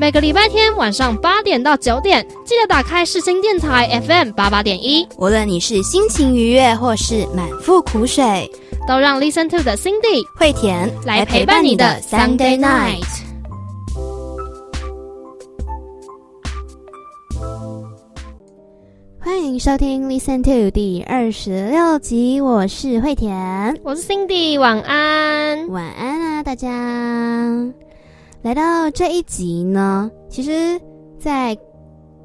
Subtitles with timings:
[0.00, 5.04] 每个礼拜天晚上八点到九点，记得打开世新电台 FM 八八点一。
[5.16, 8.48] 无论你是心情愉悦或是满腹苦水，
[8.86, 13.02] 都让 Listen to 的 Cindy 惠田来陪伴你的 Sunday night。
[19.18, 26.68] 欢迎收听 Listen to 第二十六集，我是惠田，我是 Cindy，晚安，晚安啊，大家。
[28.42, 30.80] 来到这一集呢，其实，
[31.18, 31.56] 在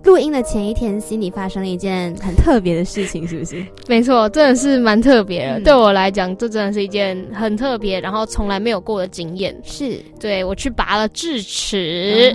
[0.04, 3.66] 录音的前一天，心里发生了一件很特别的事情，是不是？
[3.90, 5.62] 没错，真的是蛮特别的。
[5.62, 9.60] 对我来讲，这真的是一件很特别，然后从来没有过的经验。
[9.64, 12.32] 是，对我去拔了智齿。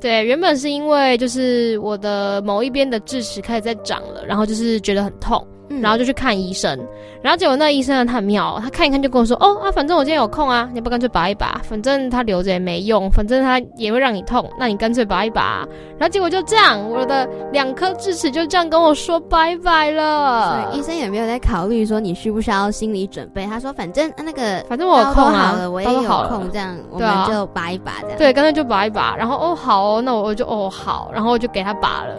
[0.00, 5.44] 对，原本是因为就是我的某一边的智齿开始在长了，然后就是觉得很痛。
[5.80, 6.76] 然后就去看医生，
[7.22, 15.64] 然后结果那医生呢，他很妙，他看一看就跟我说：“哦啊，反正我今天有空啊，你不干脆拔一拔，反正他留着也没用，反正他也会让你痛，那你干脆拔一拔。”
[15.96, 20.64] 然后结果就这样，我的两颗智齿就这样跟我说拜拜了。
[20.64, 23.46] 所以医生也没有在考虑说你需不需要心理准备？
[23.46, 29.14] 他说：“反正那个反正我有空啊，我也有空，这样我们就拔一拔，这样对，干脆就拔一拔。
[29.16, 32.14] 然后哦好哦，那我就哦好，然后我就给他拔了。”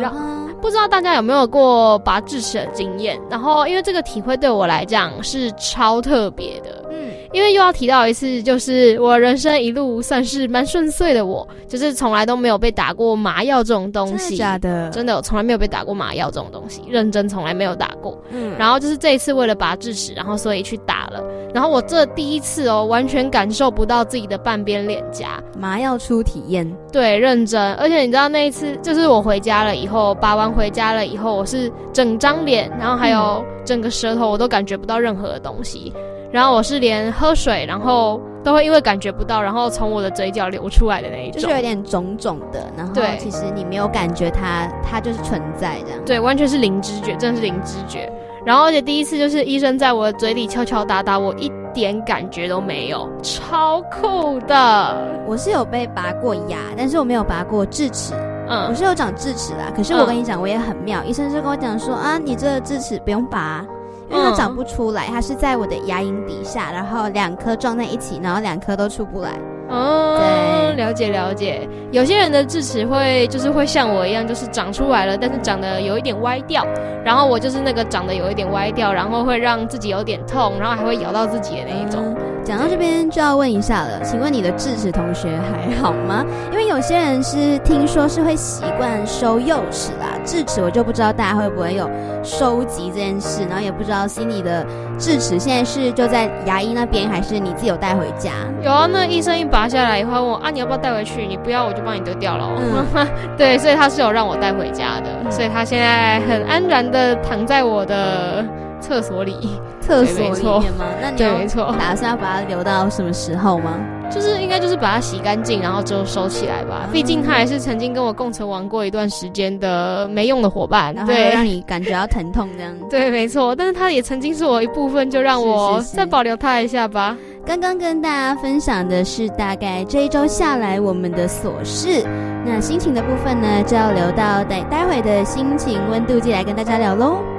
[0.00, 0.18] 然后
[0.60, 3.20] 不知道大家有没有过拔智齿的经验？
[3.30, 6.84] 然后因为这个体会对我来讲是超特别的。
[6.90, 14.38] 嗯，因为又要提到一次，就是我人生一路算是蛮顺遂的，我就是从来都没有被打过麻药这种东西。
[14.38, 14.88] 假的？
[14.88, 18.18] 真的，我从来没有被打过麻药这种东西，认真从来没有打过。
[18.30, 21.22] 嗯，然后就是这一次为了拔智齿，然后所以去打了。
[21.52, 26.66] 然后我这第一次哦，完全感受不到自己的半边脸颊麻药初体验。
[26.90, 27.74] 对，认真。
[27.74, 35.92] 而且你知道那一次，就是我回家了以后，拔完回家了以后，我是整张脸，然后还有整个舌头，我都感觉不到任何的东西。
[36.30, 42.66] 然后我是连喝水，然后都会因为感觉不到，然后从我的嘴角流出来的那一种，就是有点肿肿的。
[42.76, 46.00] 然后对，其实你没有感觉它，它就是存在这样。
[46.04, 48.10] 对，完全是零知觉，真的是零知觉。
[48.44, 54.96] 然后而且第一次就是医生在我的嘴里敲敲打打，我一点感觉都没有，超酷的。
[55.26, 58.14] 我是有被拔过牙，但是我没有拔过智齿。
[58.48, 59.72] 嗯，我是有长智齿啦。
[59.74, 63.66] 可是我跟你讲，我也很妙，医生就跟我讲说啊，你这个智齿不用拔。
[64.10, 69.30] 因为它长不出来，它是在我的牙龈底下，然后两颗撞在一起，然后两颗都出不来。
[69.68, 71.68] 哦，对，了解了解。
[71.90, 76.64] 有些人的智齿会就是会像我一样，就是长出来了，但是长得有一点歪掉。
[77.04, 82.16] 然后我就是那个长得有一点歪掉，然后会让自己有点痛，然后还会咬到自己的那一种。
[82.46, 86.24] 讲到这边就要问一下了，请问你的智齿同学还好吗？
[86.52, 91.90] 因为有些人是听说是会习惯收幼齿啦，智齿我就不知道大家会不会有
[92.22, 94.64] 收集这件事，然后也不知道心里的
[94.96, 98.30] 智齿现在是就在牙医那边，还是你自己有带回家？
[98.62, 101.26] 有啊，那医生一拔下来以后问我啊，你要不要带回去？
[101.26, 102.48] 你不要我就帮你丢掉了。
[102.94, 108.44] 嗯，对，所以他是有让我带回家的，所以他现在很安然的躺在我的。
[108.86, 109.34] 厕所里，
[109.80, 110.86] 厕所里面吗？
[111.00, 111.74] 那你对，没错。
[111.78, 113.72] 打算要把它留到什么时候吗？
[114.08, 116.88] 就是应该就是把它洗干净，然后之后收起来吧。
[116.92, 122.72] 毕竟它还是曾经跟我共存亡过一段时间的没用的伙伴，对，让你感觉到疼痛这样。
[122.88, 123.56] 对，没错。
[123.56, 127.16] 但是它也曾经是我一部分，就让我再保留它一下吧。
[127.44, 132.04] 刚刚跟大家分享的是大概这一周下来我们的琐事，
[132.44, 137.35] 那心情的部分呢，就要留到待待会的心情温度计来跟大家聊喽。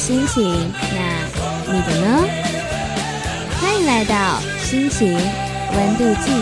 [0.00, 0.42] 心情，
[0.94, 2.24] 那你的呢？
[3.60, 6.32] 欢迎来到心情温度计。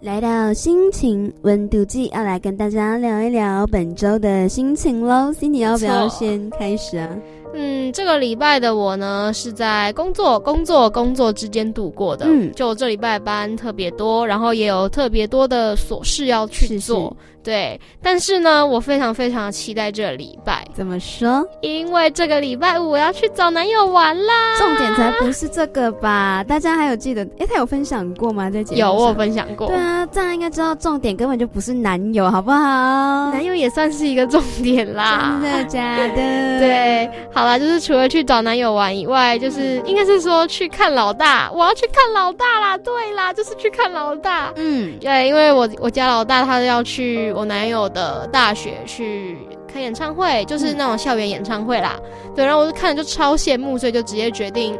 [0.00, 5.32] 来到心情温度计，要来跟大家聊一聊本周的心情喽。
[5.32, 7.08] Cindy，要不要先开始啊？
[7.54, 12.26] 嗯，这个礼拜的我呢，是在工作、工作、工作之间度过的。
[12.28, 17.14] 嗯，就这礼拜班特别多，然后也有特别多的琐事要去做。
[17.48, 20.62] 对，但是呢，我非常非常期待这个礼拜。
[20.74, 21.48] 怎么说？
[21.62, 24.58] 因为这个礼拜五我要去找男友玩啦。
[24.58, 26.44] 重点才不是这个吧？
[26.46, 27.26] 大家还有记得？
[27.38, 28.50] 哎，他有分享过吗？
[28.50, 29.66] 在节目有，我有分享过。
[29.68, 33.30] 对啊，这样应该知道重点根本就不是男友，好不好？
[33.32, 35.40] 男友也算是一个重点啦。
[35.42, 36.14] 真的假的？
[36.16, 41.50] 对，好啦，就是除了去找男友玩以外，就是应该是说去看老大。
[41.50, 42.76] 我要去看老大啦！
[42.76, 44.52] 对啦，就是去看老大。
[44.56, 47.32] 嗯，对，因为我我家老大他要去。
[47.38, 49.38] 我男友的大学去
[49.72, 51.96] 开演唱会，就是那种校园演唱会啦。
[52.34, 54.76] 对，然后我就看着就超羡慕，所以就直接决定，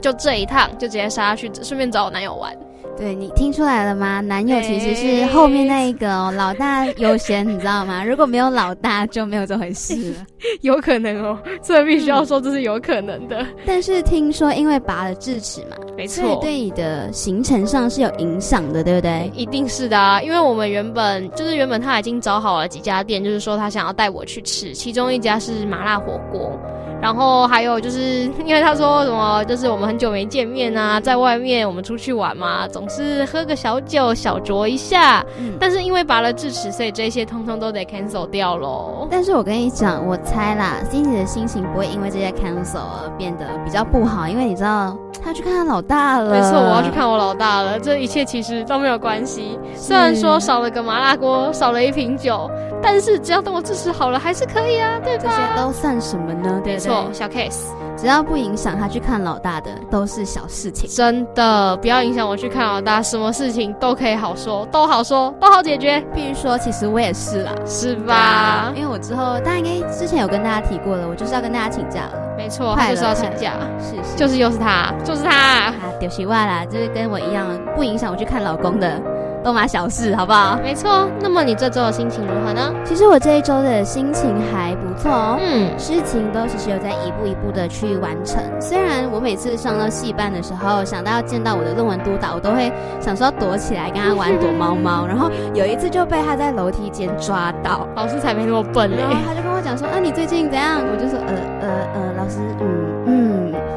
[0.00, 2.56] 就这一趟就直接杀去，顺便找我男友玩。
[2.98, 4.20] 对你听出来了吗？
[4.20, 8.02] 男友其实是后面那一个哦，老大优先，你知道吗？
[8.04, 10.26] 如果没有老大，就没有这回事了。
[10.62, 13.46] 有可能哦，这必须要说这是有可能的。
[13.64, 19.30] 但是听说因为拔了智齿嘛，没错，对你的行程上是有影响的，对不对？
[19.32, 26.58] 一定是的啊，因为我们原本就是原本他已经找好了几家店，就是说他想要带我去吃，其中一家是麻辣火锅。
[27.00, 35.24] 然后还有就是， 因为他说什么，就是我们很久没见面啊，在外面我们出去玩嘛，总是喝个小酒小酌一下。
[35.38, 35.54] 嗯。
[35.60, 39.06] 但是因为拔了智齿，所以这些通通都得 cancel 掉喽。
[39.10, 46.30] 但是我跟你讲，我猜啦，Cindy 的心情不会因为这些 cancel 而变得比较不好，因为你知道他要去看他老大了。
[46.30, 47.78] 没错，我要去看我老大了。
[47.78, 49.58] 这一切其实都没有关系。
[49.74, 52.50] 虽然说少了个麻辣锅，少了一瓶酒，
[52.82, 55.24] 但是只要等我智齿好了，还是可以啊，对吧？
[55.24, 56.60] 这些都算什么呢？
[56.64, 56.78] 对。
[56.88, 57.64] 错，小 case，
[57.96, 60.88] 只要不影响他去看老大的，都是小事情。
[60.88, 66.02] 真的，不要影响我去看老大，什么事情都可以好说，都好说，都好解决。
[66.14, 68.72] 必须说，其实我也是啦，是吧？
[68.74, 72.12] 因为我之后，大家应该之前有跟大家提过了，我就是要跟大家请假了。
[72.36, 79.00] 没错，就是要请假，是是，就是又是他，就是他，丢西外啦，就是跟我一样，不影响我去看老公的。
[79.44, 80.58] 都嘛小事，好不好？
[80.62, 81.08] 没错。
[81.20, 82.72] 那么你这周的心情如何呢？
[82.84, 85.38] 其实我这一周的心情还不错哦。
[85.40, 88.42] 嗯，事情都其实有在一步一步的去完成。
[88.60, 95.06] 虽然我每次上到戏班的时候，想到要见到我的论文督导，我都会想说躲起来跟他玩躲猫猫。
[95.08, 99.02] 然后有一次就被他在楼梯间抓到，老师才没那么笨嘞。
[99.26, 102.66] 他就跟我讲说：“啊，你最近怎样？”我就说：“呃呃呃，老师，嗯
[103.06, 103.17] 嗯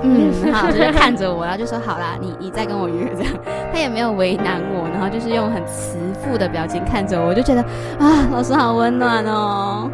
[0.03, 0.69] 嗯，好。
[0.71, 3.33] ”就看着我，然后就说：“好啦，你你再跟我约这样。”
[3.74, 5.62] 他也没有为难我，然后就是用很。
[5.71, 7.62] 慈父的表情看着我，我就觉得
[7.98, 9.89] 啊，老师好温暖哦。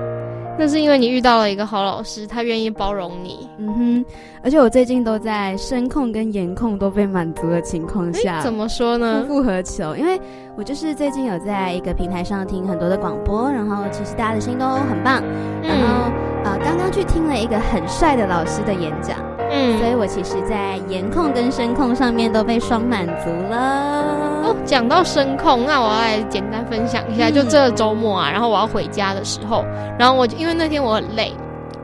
[0.58, 3.48] 那是因为你遇到了一个好老师，他愿意包容你。
[3.60, 4.06] 嗯哼，
[4.44, 9.24] 而且我最近都在声控跟颜控都被满足的情况下，怎么说呢？
[9.28, 9.96] 夫复何求？
[9.96, 10.20] 因为
[10.56, 15.22] 我就是最近有在一个平台上听很多的广播，然后其实大家的声音都很棒。
[15.62, 16.12] 然后
[16.44, 19.18] 呃，刚刚去听了一个很帅的老师的演讲。
[19.50, 24.04] 嗯，所以我其实，在颜控跟声控上面都被双满足了。
[24.44, 29.64] 哦，讲到声控，那我要来简单分享一下，就这周末啊，然后我要回家的时候，
[29.98, 31.34] 然后我因为那天我很累。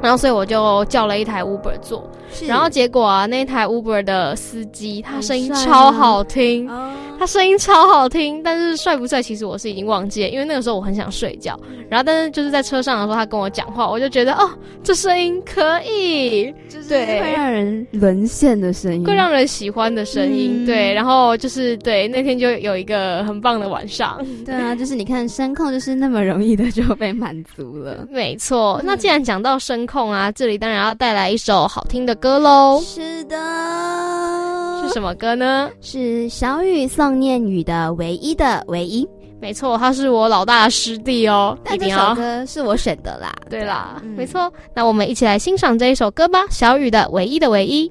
[0.03, 2.03] 然后，所以我就叫了一台 Uber 坐，
[2.45, 6.69] 然后结果啊，那台 Uber 的司机他声音超好听，
[7.17, 11.57] 他声音超好听，但是帅不帅，其实我是已经忘记了，因为那个时候我很想睡觉。
[11.89, 14.49] 然后，但是就是在车上的时候，他跟我讲话，我就觉得哦，
[14.83, 20.65] 这声音可以，就是会让人沦陷的声音，会让人喜欢的声音。
[20.65, 24.19] 对，然后就是对，那天就有一个很棒的晚上。
[24.45, 28.05] 对啊，就是你看声控就是那么容易的就被满足了。
[28.11, 29.92] 没错，那既然讲到声控。
[29.93, 30.31] 控啊！
[30.31, 32.81] 这里当然要带来一首好听的歌喽。
[32.83, 33.37] 是的，
[34.81, 35.69] 是什么歌呢？
[35.81, 39.05] 是小雨宋念宇的《唯一的唯一》。
[39.39, 41.55] 没错，他是我老大的师弟哦。
[41.63, 43.31] 但这首歌是我选的啦。
[43.51, 44.51] 对啦，没错。
[44.73, 47.87] 那我们一起来欣赏这一首歌吧，小雨的《唯一的唯一》。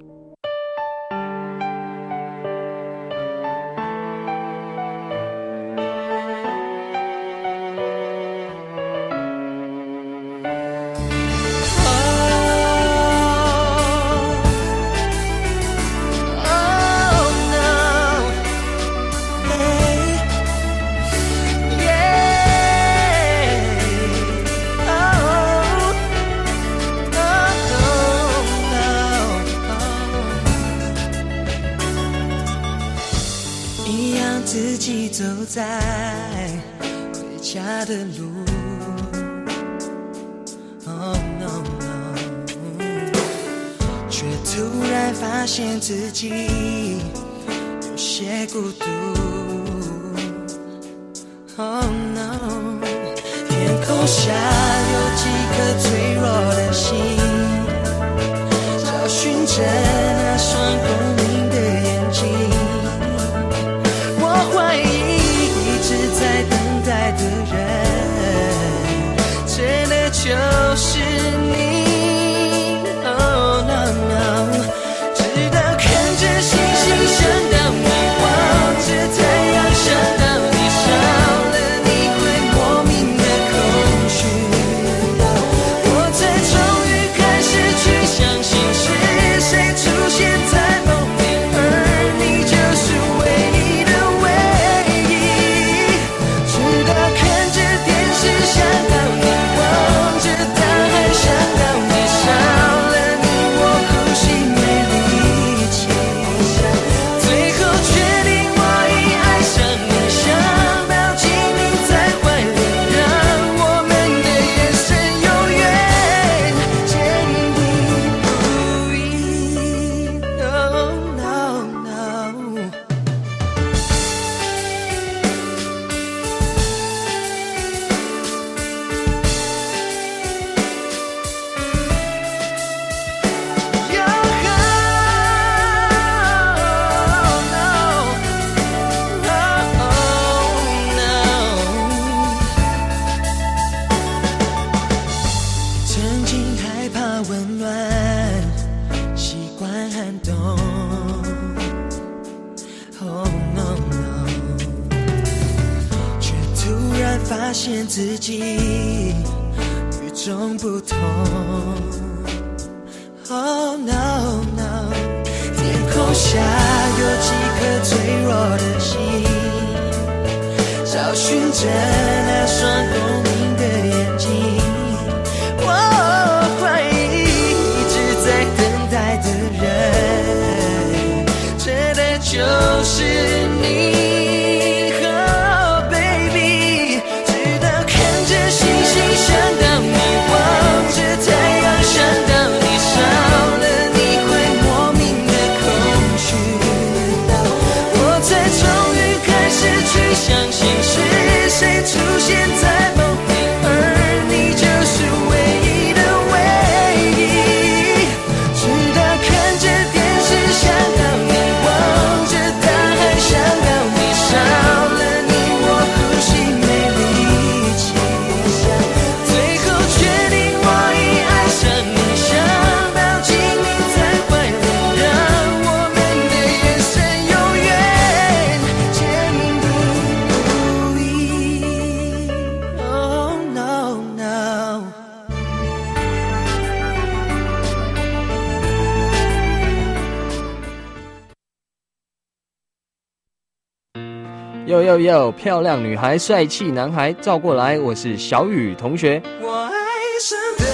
[244.81, 249.21] 哟哟，漂亮女孩，帅气男孩，照过来，我是小雨同学。
[249.41, 249.71] 我爱
[250.19, 250.65] 上的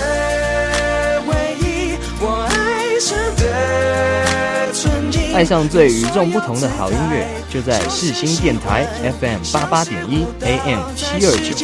[1.26, 8.86] 唯一，我爱上的纯净，爱上最与众不同的好音乐，就在四星电台
[9.20, 11.56] FM 八八点一 AM 七二九。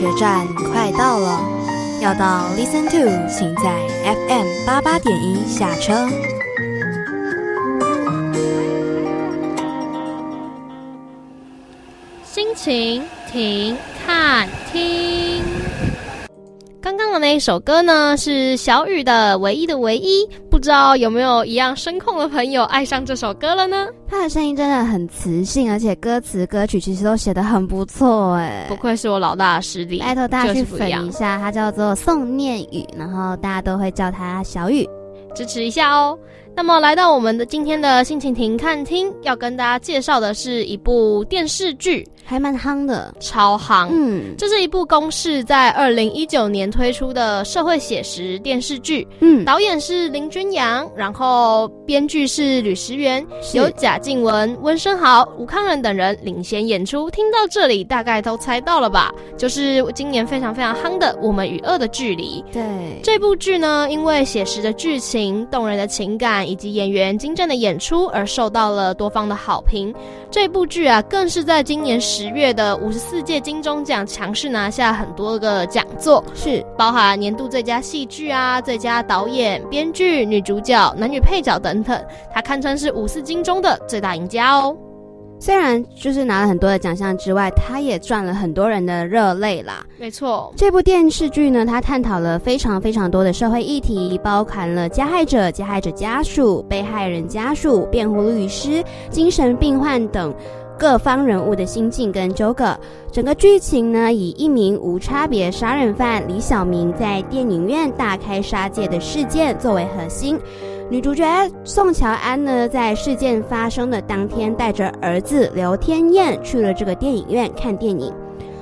[0.00, 1.38] 学站快到了，
[2.00, 6.08] 要到 Listen to，请在 FM 八八点一下车。
[12.24, 13.76] 心情停
[14.06, 15.42] 看听。
[16.80, 20.26] 刚刚的那一首歌呢，是小雨的唯一的唯一。
[20.60, 23.88] 不知道有没有一样声控的朋友爱上这首歌了呢？
[24.06, 30.00] 他的声音真的很磁性，而且歌词歌曲其实都写得很不错哎，不愧是我老大的师弟。
[30.00, 34.86] 拜托大家去粉一下，他叫做宋念宇，然后大家都会叫他小雨，
[35.34, 36.18] 支持一下哦。
[36.54, 42.06] 那么来到我们的今天的心情亭看厅，要跟大家介绍的是一部电视剧。
[42.22, 43.88] 还蛮夯的，超夯。
[43.90, 49.04] 嗯，这是一部公视在二零一九年推出的社会写实电视剧。
[49.18, 57.10] 嗯，导演是林君阳，然后编剧是吕石原，由贾静雯、温升豪、吴康仁等人领衔演出。
[57.10, 59.12] 听到这里，大概都猜到了吧？
[59.36, 62.44] 就是今年非常非常夯的《我们与恶的距离》。
[62.52, 62.62] 对，
[63.02, 69.94] 这部剧呢，因为写实的剧情、动人的情感以及演员精湛的演出，而受到了多方的好评。
[70.30, 82.00] 这部剧啊，更是在今年十月的五十四届金钟奖强势拿下很多个讲座，是包含年度最佳戏剧啊、最佳导演、编剧、女主角、男女配角等等，
[82.32, 84.76] 它堪称是五四金钟的最大赢家哦。
[85.40, 89.84] 虽然就是拿了很多的奖项之外，他也赚了很多人的热泪啦。
[89.98, 100.34] 没错，这部电视剧呢，它探讨了非常非常多的社会议题，包含了加害者、加害者家属、被害人家属、辩护律师、精神病患等
[100.78, 102.78] 各方人物的心境跟纠葛。
[103.10, 110.38] 整个剧情呢，以一名无差别杀人犯李小明在电影院大开杀戒的事件作为核心。
[110.90, 111.24] 女主角
[111.62, 118.12] 宋乔安呢，在事件发生的当天，带着儿子刘天燕去了这个电影院看电影。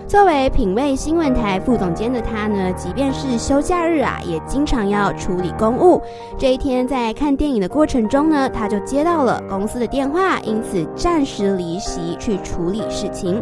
[0.06, 6.02] 作为品味新闻台副总监的她呢，即便是休假日啊，也经常要处理公务。
[6.36, 13.40] 这一天在看电影的过程中呢，她就接到了公司的电话，因此暂时离席去处理事情。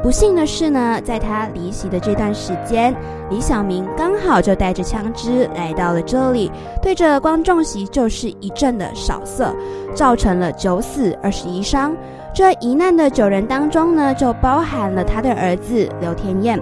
[0.00, 2.94] 不幸的是呢，在他离席的这段时间，
[3.30, 6.50] 李小明刚好就带着枪支来到了这里，
[6.80, 9.52] 对着观众席就是一阵的扫射，
[9.94, 11.94] 造成了九死二十一伤。
[12.32, 16.58] 这一难的九人当中呢，就包含了他的儿子刘天燕。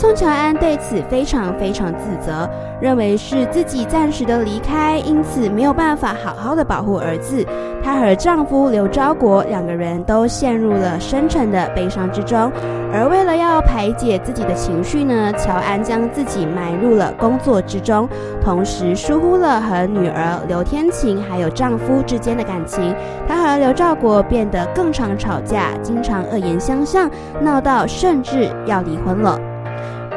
[0.00, 2.48] 宋乔安对此非常非常自责，
[2.80, 7.46] 认为是自己暂时的离开，因此没有办法好好的保护儿子。
[7.84, 12.50] 她和丈夫刘昭国两个人都陷入了深沉的悲伤之中。
[12.90, 18.08] 而为了要排解自己的情绪呢，乔安将自己埋入了工作之中，
[18.42, 22.96] 同时疏忽了和女儿刘天晴还有丈夫之间的感情。
[23.28, 27.10] 她和刘兆国变得更常吵架，经常恶言相向，
[27.42, 29.38] 闹到甚至要离婚了。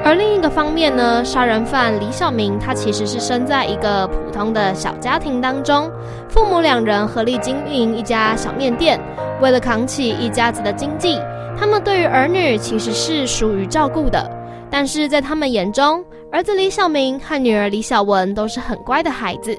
[0.06, 5.90] 而另一个方面呢，杀人犯李小明他其实是生在一个普通的小家庭当中，
[6.28, 9.00] 父母两人合力经营一家小面店，
[9.42, 11.18] 为了扛起一家子的经济，
[11.58, 14.30] 他们对于儿女其实是属于照顾的。
[14.70, 19.58] 但是在他们眼中，儿子李小明和女儿李小文都是很乖的孩子。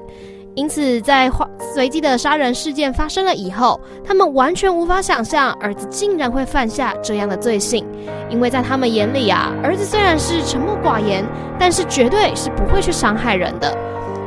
[0.55, 1.29] 因此，在
[1.73, 7.85] 随机的杀人事件发生了以后，他们完全无法想象儿子竟然会犯下这样的罪行，
[8.29, 11.25] 因为在他们眼里啊，儿子虽然是沉默寡言，
[11.59, 13.77] 但是绝对是不会去伤害人的。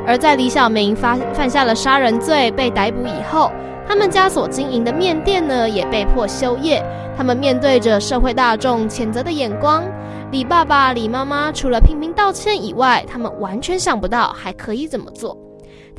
[0.05, 3.51] 而在李小明发犯下了杀人罪被逮捕以后，
[3.87, 6.83] 他们家所经营的面店呢也被迫休业。
[7.17, 9.83] 他们面对着社会大众谴责的眼光，
[10.31, 15.35] 李爸爸、李妈妈除了拼命道歉以外，他们完全想不到还可以怎么做。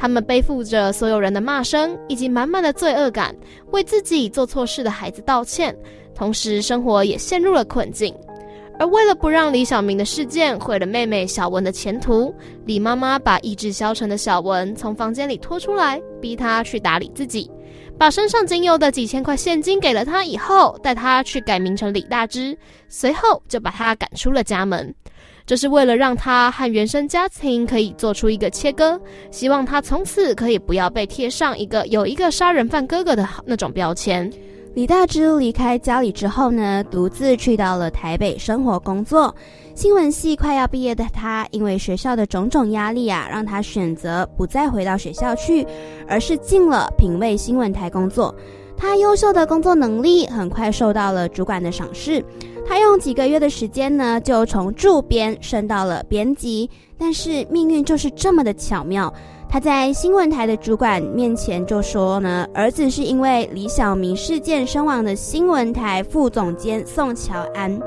[0.00, 3.36] 他们背负着所有人的骂声以及满满的罪恶感，
[3.70, 5.76] 为自己做错事的孩子道歉，
[6.14, 8.14] 同时生活也陷入了困境。
[8.78, 12.34] 而为了不让李小明的事件毁了妹妹小文的前途，
[12.64, 17.50] 李妈妈把意志消沉的小文从房间里拖出来，逼她去打理自己，
[17.98, 22.56] 把身上仅有的几千块现金给了他以后，带他去改名成李大芝，
[22.88, 24.94] 随后就把他赶出了家门。
[25.50, 28.96] 这是为了让他和原生家庭可以做出一个切割，
[29.32, 34.32] 希望他从此可以不要被贴上一个有一个杀人犯哥哥的那种标签。
[34.74, 39.34] 李大芝离开家里之后呢，独自去到了台北生活工作。
[39.74, 45.66] 新闻系快要毕业的他，因为学校的种种压力啊，让他选择不再回到学校去，
[46.06, 48.32] 而是进了品味新闻台工作。
[48.80, 52.24] 他优秀的工作能力很快受到了主管的赏识。
[52.66, 56.70] 他用几个月的时间呢，就从助编升到了编辑。
[56.96, 59.12] 但是命运就是这么的巧妙，
[59.50, 67.78] 他在新闻台的主管面前就说呢，儿子是因为李小明事件身亡的新闻台副总监宋乔安。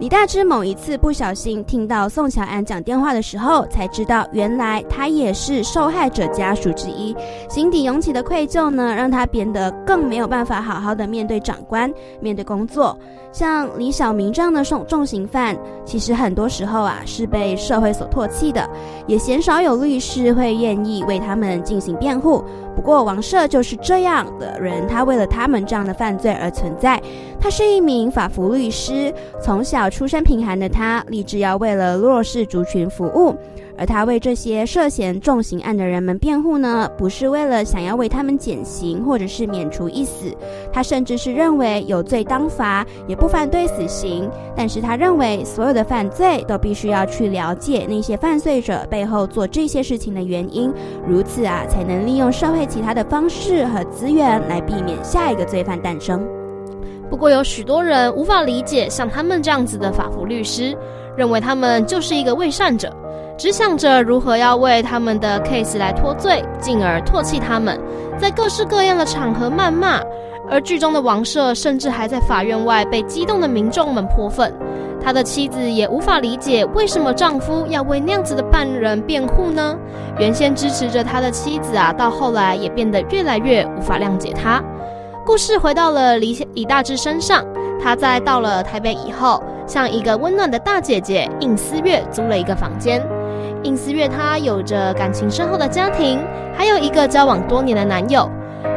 [0.00, 7.14] 李大芝某一次不小心听到宋乔安讲电话的时候，才知道原来他也是受害者家属之一，
[7.50, 12.98] 心底涌起的愧疚呢，让他变得更没有办法好好的面对长官，面对工作。
[13.30, 18.66] 像李小明这样的重重刑犯，其实很多时候啊是被社会所唾弃的，
[19.06, 22.42] 也鲜少有律师会愿意为他们进行辩护。
[22.80, 26.98] 不过王赦就是这样的人，他为了他们这样的犯罪而存在。
[27.38, 29.90] 他是一名法服律师，从小。
[29.90, 33.36] 出身贫寒的他，立志要为了弱势族群服务。
[33.80, 40.36] 而他为这些涉嫌重刑案的人们辩护呢，不是为了想要为他们减刑或者是免除一死，
[40.70, 44.30] 他甚至是认为有罪当罚，也不反对死刑。
[44.54, 50.70] 但是他认为所有的犯罪都必须要去了解那些犯罪者背后做这些事情的原因，
[51.08, 56.22] 如此啊，才能利用社会其他的方式和资源来避免下一个罪犯诞生。
[57.08, 60.76] 不过有许多人无法理解像他们这样子的法服律师，
[61.16, 62.94] 认为他们就是一个伪善者。
[63.40, 67.80] 只想着如何要为他们的 case 来脱罪，进而唾弃他们，
[68.18, 69.98] 在各式各样的场合谩骂。
[70.50, 74.52] 而剧中的王赦甚至还在法院外被激动的民众们泼粪。
[75.02, 79.74] 他的妻子也无法理解为什么丈夫要为那样子的犯人辩护呢？
[80.18, 84.62] 原先支持着他的妻子啊，到后来也变得越来越无法谅解他。
[85.24, 87.42] 故事回到了李李大志身上，
[87.82, 93.02] 他在到了台北以后，向一个温暖的大姐姐应思月租了一个房间。
[93.62, 96.18] 应思月，她有着感情深厚的家庭，
[96.56, 98.28] 还有一个交往多年的男友。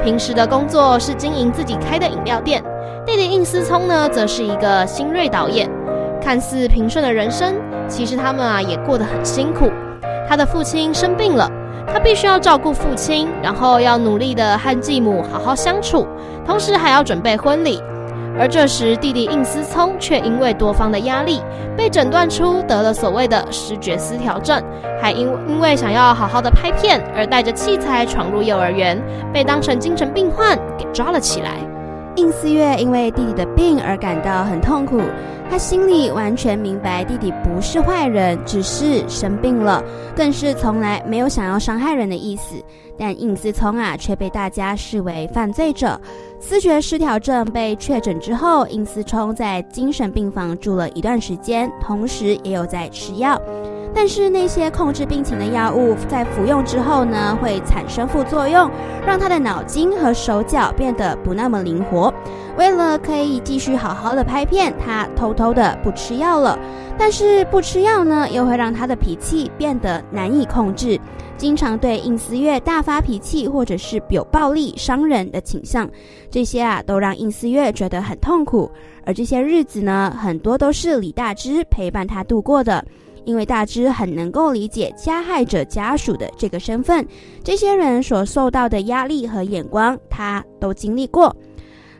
[0.04, 2.64] 平时的工作是经营自己开的饮料店。
[3.06, 5.70] 弟弟应思聪呢，则是一个新锐导演。
[6.22, 7.56] 看似平顺的人生，
[7.88, 9.70] 其实他们啊也过得很辛苦。
[10.28, 11.50] 他的父亲生病了，
[11.86, 16.08] 他必须要照顾父亲，然后要努力的和继母好好相处，
[16.46, 17.82] 同时还要准备婚礼。
[18.40, 21.42] 而这时，弟弟应思聪却因为多方的压力，
[21.78, 24.62] 被诊断出得了所谓的视觉失调症，
[25.02, 29.00] 还因因为想要好好的拍片而带着器材闯入幼儿园，
[29.32, 31.73] 被当成精神病患给抓了起来。
[32.16, 35.02] 应思月因为弟弟的病而感到很痛苦，
[35.50, 39.84] 他心里完全明白弟弟不是坏人，只是生病了，
[40.16, 42.56] 更是从来没有想要伤害人的意思。
[42.96, 46.00] 但应思聪啊，却被大家视为犯罪者。
[46.40, 53.42] 思觉失调症被确诊之后，应思聪在精神病房住了一段时间，同时也有在吃药。
[53.96, 58.70] 但是那些控制病情的药物在服用之后呢，会产生副作用，
[59.06, 62.14] 让他的脑筋和手脚变得不那么灵活。
[62.58, 66.58] 为了可以继续好好的拍片，他偷偷的不吃药了。
[66.98, 71.00] 但是不吃药呢，又会让他的脾气变得难以控制，
[71.38, 75.90] 经常对应思月大发脾气，或者是有暴力伤人的倾向。
[76.30, 78.70] 这些啊，都让应思月觉得很痛苦。
[79.06, 82.84] 而这些日子呢，很多都是李大芝陪伴他度过的。
[83.26, 87.06] 因为大芝很能够理解加害者家属的这个身份，
[87.44, 91.36] 这些人所受到的压力和眼光，他都经历过。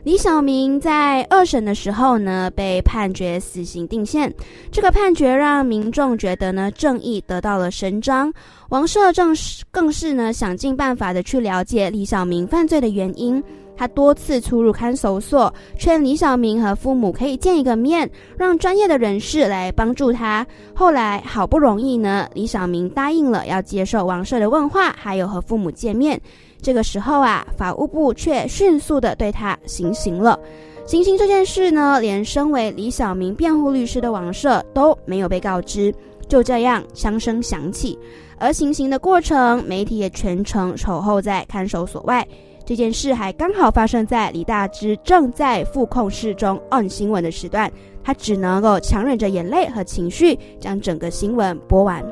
[0.02, 4.30] 李小明在二审的时候呢，被判决死刑定线，
[4.70, 8.30] 这个判决让民众觉得呢，正义得到了伸张。
[8.68, 13.42] 王社正是更是呢，想尽办法的去了解李小明犯罪的原因。
[13.76, 20.46] 他多次出入看守所，劝李小明和父母可以见一个面，让专业的人士来帮助他。
[20.74, 26.20] 后来好不容易呢，李小明答应了要接受王社的问话，还有和父母见面。
[26.62, 30.38] 这个时候啊，法务部却迅速的对他行刑了。
[30.86, 35.94] 行刑这件事呢，连身为李小明辩护律师的王社都没有被告知，
[36.28, 37.98] 就这样枪声响起。
[38.38, 42.26] 而行刑的过程，媒体也全程守候在看守所外。
[42.66, 47.70] 这件事还刚好发生在李大芝正在副控室中按新闻的时段，
[48.02, 52.04] 他只能够强忍着眼泪和情绪，将整个新闻播完。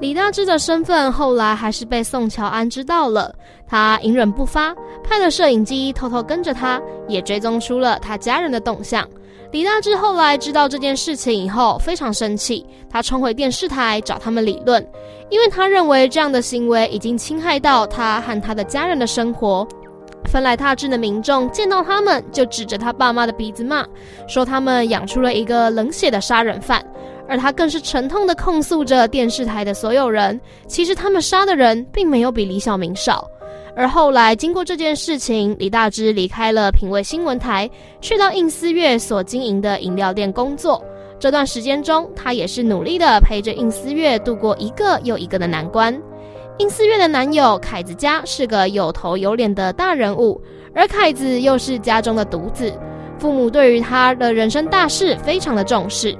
[0.00, 3.34] 李大芝的身份后来还是被宋乔安知道了，
[3.66, 9.08] 他隐忍不发，派了摄影机偷偷跟着他，也追踪出了他家人的动向。
[9.56, 14.86] 李大志后来知道这件事情以后，非常生气，他冲回电视台找他们理论。
[15.30, 19.66] 因为他认为这样的行为已经侵害到他和他的家人的生活，
[20.26, 23.82] 纷来踏至的民众见到他们就指着他爸妈的鼻子骂，
[24.28, 26.84] 说他们养出了一个冷血的杀人犯，
[27.26, 33.26] 而他更是沉痛地控诉着电视台的所有人，其实他们杀的人并没有比李小明少。
[33.76, 40.82] 而后来经过这件事情，李大芝离开了品味新闻台，去到应思月所经营的饮料店工作。
[41.18, 45.94] 这段时间中，他也是努力的陪着应思月度过一个又一个的难关。
[46.58, 50.40] 应思月的男友凯子家是个有头有脸的大人物，
[50.74, 52.72] 而凯子又是家中的独子，
[53.18, 56.16] 父母对于他的人生大事非常的重视。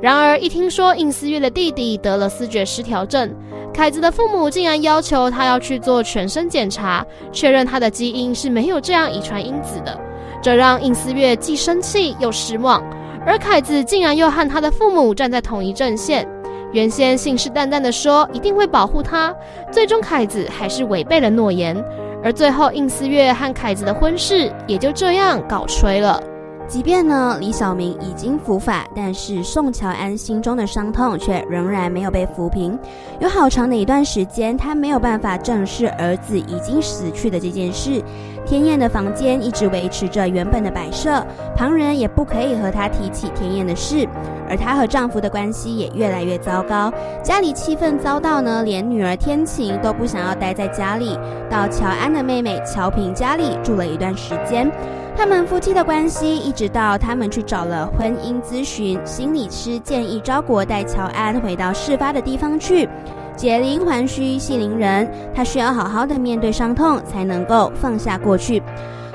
[0.00, 3.34] 然而，一听说应思月的弟弟得了思觉失调症，
[3.74, 9.98] 凯子的父母竟然要求他要去做全身检查，确认他的基因是没有这样遗传因子的。
[10.40, 12.82] 这让应思月既生气又失望。
[13.26, 16.26] 而凯子竟然又和他的父母站在同一阵线，
[16.72, 19.34] 原先信誓旦旦的说一定会保护他，
[19.72, 21.76] 最终凯子还是违背了诺言，
[22.22, 26.22] 而最后应思月和凯子的婚事也就这样搞吹了。
[26.68, 32.78] 即便呢，李小明已经伏法，但是宋乔安心中的伤痛却仍然没有被抚平。
[33.20, 38.02] 有好长的一段时间，他没有办法正视儿子已经死去的这件事。
[38.44, 41.26] 天燕的房间一直维持着原本的摆设，
[41.56, 44.06] 旁人也不可以和她提起天燕的事。
[44.46, 54.70] 而她和丈夫的关系也越来越糟糕，家里气氛糟到呢，连女儿天晴都不想要待在家里，到乔安的妹妹乔平家里住了一段时间。
[55.18, 62.88] 他们夫妻的关系，一直到他们去找了婚姻咨询心理师，建议昭国带乔安回到事发的地方去，
[63.34, 68.62] 解铃还须系铃人，他需要好好的面对伤痛，才能够放下过去。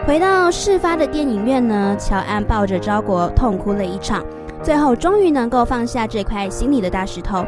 [0.06, 4.22] 回到事发的电影院呢，乔安抱着昭国痛哭了一场，
[4.62, 7.46] 最后终于能够放下这块心里的大石头。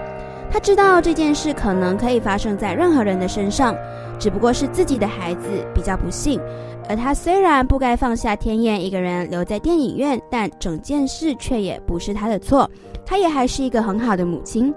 [0.50, 3.76] 他知道这件事可能可以发生在任何人的身上，
[4.18, 6.40] 只不过是自己的孩子比较不幸。
[6.88, 12.70] 而他虽然不该放下天燕一个人留在电影院，但整件事却也不是他的错。
[13.06, 14.74] 他也还是一个很好的母亲。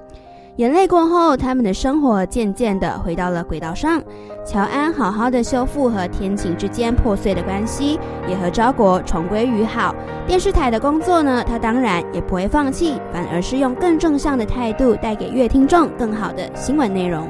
[0.57, 4.03] 眼泪过后，他们的生活渐渐的回到了轨道上。
[4.45, 7.97] 乔安好好的修复和天晴之间破碎的关系，
[8.29, 9.95] 也和昭国重归于好。
[10.27, 17.29] 电视台的工作呢，他当然也不会放弃，反而是用更正向的态度带给乐听众更好的新闻内容。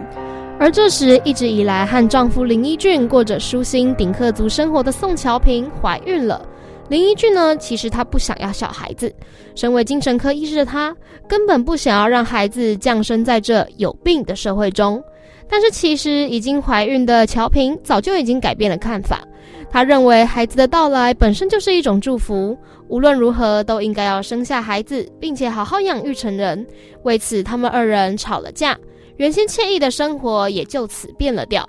[0.61, 6.45] 而这时，一直以来和丈夫林一俊过着舒心顶客族生活的宋乔平怀孕了。
[6.89, 9.15] 林一俊呢，其实他不想要小孩子。
[9.55, 10.95] 身为精神科医师的他，
[11.29, 15.01] 根本不想要让孩子降生在这有病的社会中。
[15.49, 19.23] 但是，其实已经怀孕的乔平早就已经改变了看法。
[19.71, 22.57] 他认为孩子的到来本身就是一种祝福，
[22.89, 26.67] 无论如何都应该要生下孩子，并且好好养育成人。
[27.05, 28.77] 为此，他们二人吵了架。
[29.19, 31.65] 原先惬意的生活也就此变了调。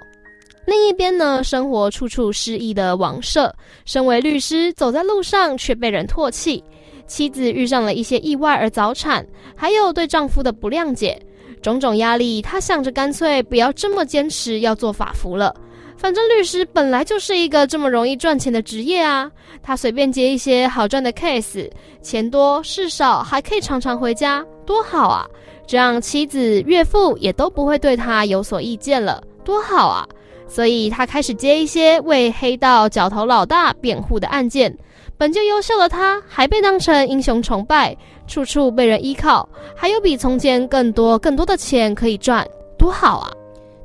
[0.65, 3.53] 另一边呢，生活处处失意的王社，
[3.85, 6.63] 身为律师，走在路上却被人唾弃；
[7.07, 11.19] 妻子遇上了一些意外而早产，还有对丈夫的不谅解，
[11.59, 15.55] 种种压力，他想着干脆不要这么坚持要做法服了。
[15.97, 19.29] 反正律师本来就是一个这么容易赚钱的职业啊，
[19.63, 21.67] 他随便接一些好赚的 case，
[22.03, 25.25] 钱多事少，还可以常常回家，多好啊！
[25.69, 30.03] 这样妻子、岳父也都不会对他有所意见了，多好啊！
[30.47, 34.75] 所以他开始接一些为黑道角头老大辩护的案件。
[35.15, 42.43] 本就优秀的他，还被当成英雄崇拜，处处被人依靠，还有比从前更多更多的钱可以赚，
[42.75, 43.31] 多好啊！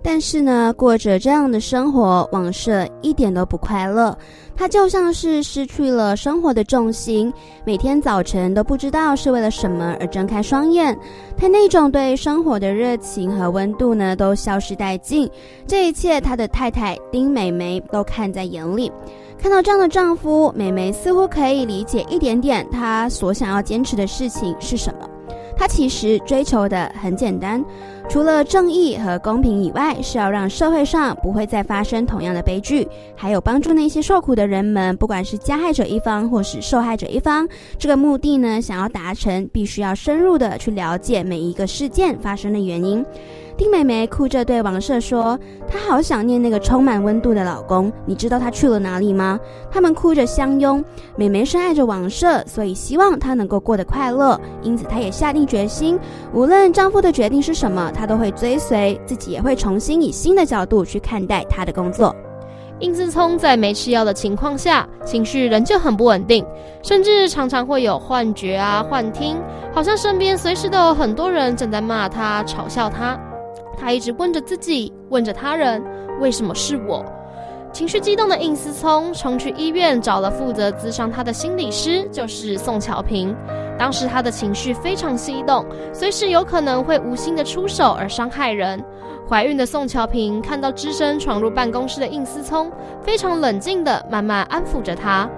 [0.07, 4.17] 但是呢，过着这样的生活，王社一点都不快乐。
[4.55, 7.33] 他就像是失去了生活的重心，
[7.65, 10.97] 每天早晨都不知道是为了什么而睁开双眼。
[11.39, 15.29] 他那种对生活的热情和温度呢，都消失殆尽。
[15.67, 18.93] 这一切，他的太太丁美梅都看在眼里。
[19.39, 25.09] 看到这样的丈夫，美梅似乎可以理解一点点他所想要坚持的事情是什么。
[25.57, 27.65] 他其实追求的很简单，
[28.09, 32.87] 除了正义和公平以外，是要让社会上不会再发生同样的悲剧，
[33.17, 37.49] 还有帮助那些受苦的人们，不管是加害者一方或是受害者一方。
[37.79, 43.05] 这个目的呢，想要达成，必须要深入的去了解每一个事件发生的原因。
[43.57, 45.39] 丁美梅哭着对王社说
[45.71, 49.39] ：“她好想念那个充满温度的老公，你知道他去了哪里吗？”
[49.71, 50.85] 他们哭着相拥。
[51.15, 55.97] 美梅深爱着王社，所以希望他能够过得快乐，因此她也下定决心，
[56.33, 62.15] 无论丈夫的决定是什么，她都会追随，自己也会重新以新的角度去看待她的工作。
[62.81, 66.45] 应思聪在没吃药的情况下，情绪仍旧很不稳定，
[66.83, 69.41] 甚至常常会有幻觉啊、幻听，
[69.73, 73.17] 好像身边随时都有很多人正在骂他、嘲笑他。
[73.75, 75.83] 他一直问着自己，问着他人
[76.21, 77.05] ：“为什么是我？”
[77.73, 83.35] 情绪激动的应思聪冲去医院找了负责咨商他的心理师，就是宋乔平。
[83.77, 88.81] 当时他的情绪非常激动，随时有可能会无心的出手而伤害人。
[89.29, 92.71] 怀孕的宋乔平看到只身闯入办公室的应思聪，
[93.03, 95.29] 非常冷静的慢慢安抚着他。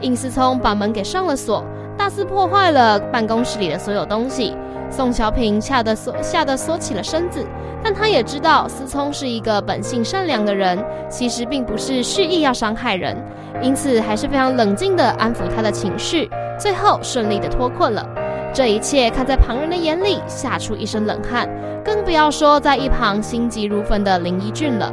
[0.00, 1.62] 应思聪把门给上了锁，
[1.98, 4.56] 大肆破坏了办公室里的所有东西。
[4.92, 7.44] 宋乔平吓得缩吓得缩起了身子。
[7.82, 10.78] 但他也知道思聪是一个本性善良的人，
[11.08, 13.16] 其实并不是蓄意要伤害人，
[13.60, 18.06] 因此还是非常冷静地安抚他的情绪，最后顺利地脱困了。
[18.54, 21.48] 这一切看在旁人的眼里，吓出一身冷汗，
[21.84, 24.92] 更不要说在一旁心急如焚的林一俊了。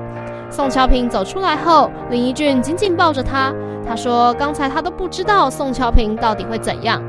[0.49, 3.53] 宋乔平走出来后，林一俊紧紧抱着他，
[3.87, 6.99] 他说：“刚才他都不知道宋乔平到底会怎样，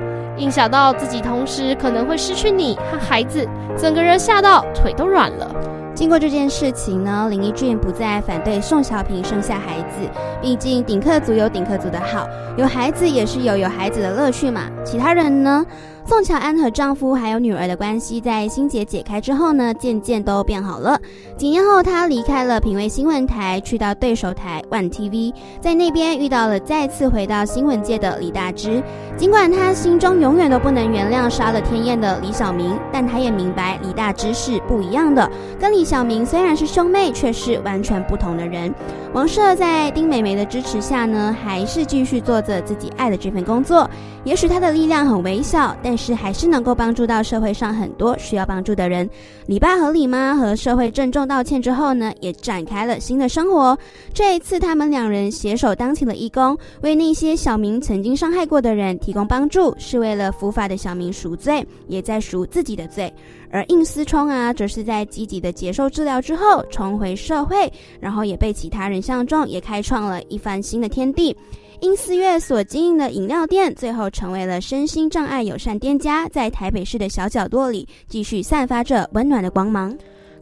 [0.40, 5.54] 一想到自己同时可能会失去你和孩子，整个人吓到腿都软了。”
[5.94, 10.08] 经过这件事情呢，林一俊不再反对宋小平生下孩子，
[10.40, 12.26] 毕竟顶客族有顶客族的好，
[12.56, 14.62] 有孩子也是有有孩子的乐趣嘛。
[14.84, 15.66] 其他人呢？
[16.10, 21.00] 宋乔安和丈夫还有女儿的关系，在心结解开之后呢，渐渐都变好了。
[21.36, 28.82] 几年后，她离开了品味新闻台，去到对手台 One TV，在那边遇到了再次回到新闻界的李大芝。
[29.16, 38.74] 尽管她心中永远都不能原谅杀了天燕的李小明，但她也明白李大芝是不一样的，跟李小明虽然是兄妹，却是完全不同的人。
[39.12, 43.90] 王社在丁美梅的支持下呢，还是继续做着自己爱的这份工作。
[44.22, 49.08] 也许他的力量很微小，但是还是能够帮助到社会上很多需要帮助的人。
[49.46, 53.76] 李爸和李妈和社会郑重道歉之后呢，也展开了新的生活。
[54.14, 63.12] 这一次，他们两人携手当起了义工，为那些小明曾经伤害过的人提供帮助，是为了伏法的小明赎罪，也在赎自己的罪。
[63.50, 71.36] 而应思聪啊，则是在积极的接受治疗之后重回社会，然后也被其他人相中，也开创了一番新的天地。
[71.80, 79.96] 应思月所经营的饮料店，最后成为了身心障碍友善店家，在台北市的小角落里，继续散发着温暖的光芒。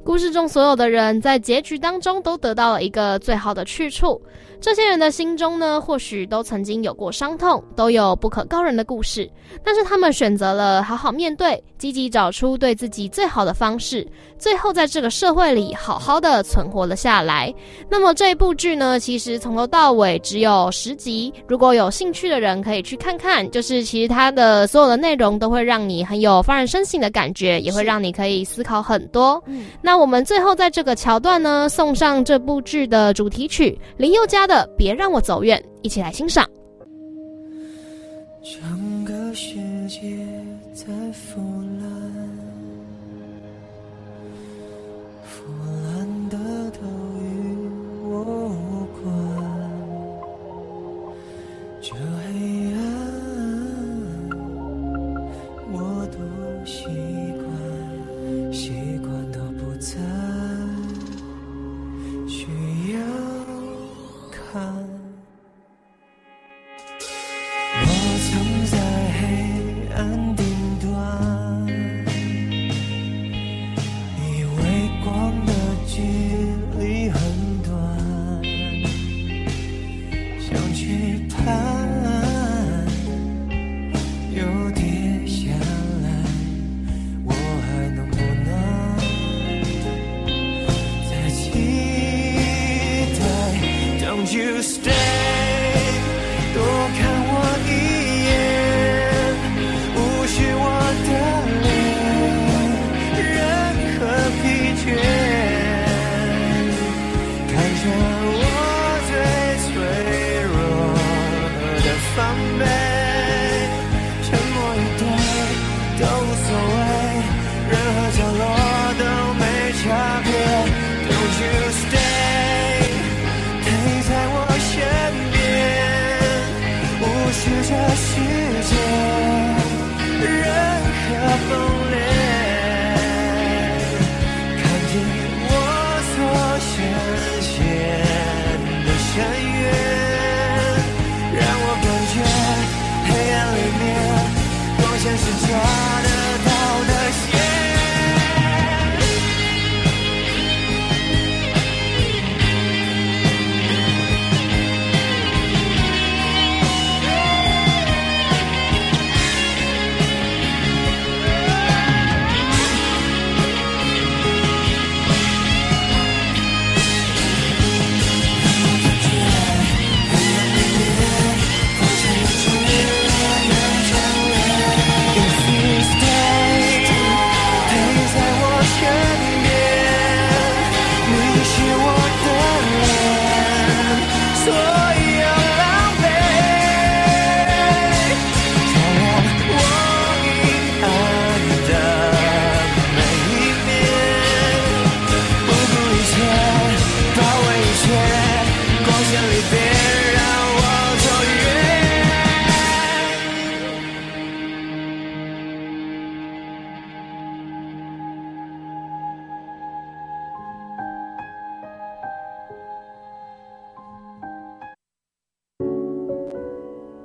[0.05, 4.21] 故事中所有的人，在结局当中都得到了一个最好的去处。
[4.61, 9.31] 这些人的心中呢，或许都曾经有过伤痛，都有不可告人的故事，
[9.63, 14.05] 但是他们选择了好好面对，积极找出对自己最好的方式，
[14.37, 17.55] 最后在这个社会里好好的存活了下来。
[17.89, 23.49] 那么这一部剧呢，其实从头到尾只有十集，如果有兴趣的人可以去看看。
[23.53, 29.41] 就是其实它的所有的内容都会让你很有发人深省的感觉，也会让你可以思考很多。
[29.81, 34.48] 那我们最后在这个桥段呢，送上这部剧的主题曲林宥嘉。
[34.49, 36.45] 的别让我走远，一起来欣赏。
[38.43, 39.57] 整个世
[39.89, 40.27] 界
[40.73, 41.58] 在腐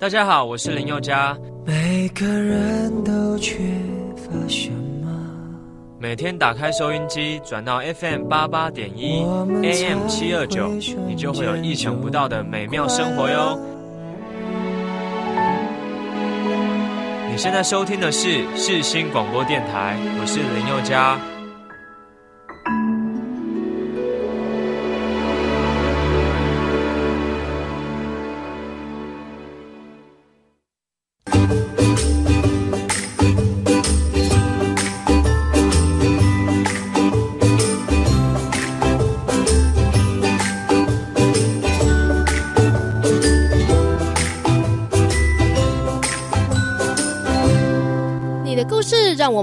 [0.03, 1.33] 大家好，我是林宥嘉。
[1.65, 3.55] 每个人都缺
[4.17, 4.69] 乏什
[5.01, 5.07] 么？
[5.97, 9.23] 每天打开收音机，转到 FM 八八点一
[9.63, 10.67] ，AM 七二九，
[11.07, 13.57] 你就会有意想不到的美妙生活哟。
[17.31, 21.17] 你现在收听的是世新广播电台，我是林宥嘉。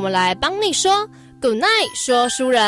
[0.00, 1.06] 我们来帮你说
[1.42, 2.62] Good night，说书人。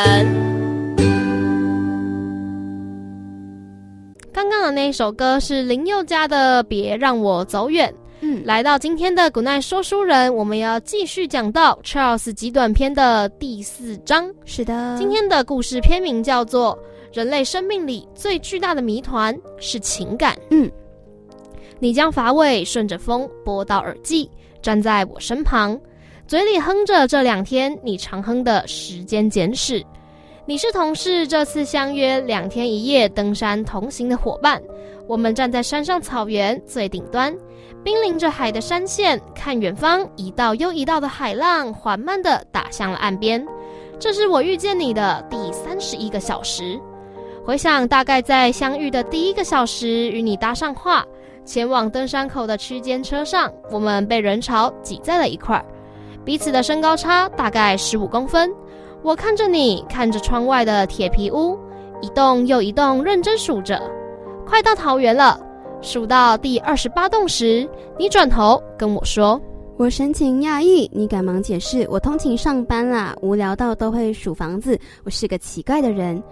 [4.30, 7.89] 刚刚的那一首歌是林宥嘉的《别让我走远》。
[8.20, 14.30] 嗯，来到今天的 Good night 说书人，我们要继续讲到 Charles 极短篇的第四章。
[14.45, 16.78] 是的，今天的故事片名叫做
[17.16, 20.35] 《人类生命里最巨大的谜团是情感》。
[20.51, 20.70] 嗯，
[21.78, 24.28] 你将乏味顺着风拨到耳际，
[24.61, 25.80] 站在我身旁。
[26.33, 29.85] 嘴里哼着这两天你常哼的时间简史，
[30.47, 34.59] 你是同事，这次相约两天一夜登山同行的伙伴。
[35.07, 37.37] 我们站在山上草原最顶端，
[37.85, 43.47] 濒临着海的山线，看远方一道又一道的海浪缓慢地打向了岸边。
[43.99, 46.80] 这是我遇见你的第三十一个小时。
[47.45, 51.05] 回想大概在相遇的第一个小时，与你搭上话，
[51.45, 55.64] 前往登山口的区间车上，我们被人潮挤在了一块儿。
[56.25, 58.51] 彼此的身高差大概十五公分，
[59.03, 61.59] 我看着你，看着窗外的铁皮屋，
[62.01, 63.83] 一栋又一栋认真数着。
[64.47, 65.41] 快到桃园了，
[65.81, 67.68] 数到第二十八栋时，
[67.99, 69.41] 你转头跟我说
[69.79, 74.79] ：“我神情讶异。”你赶忙解释：“我通勤上班啦，无聊到都会数房子。
[75.05, 76.23] 我是个奇怪的人。”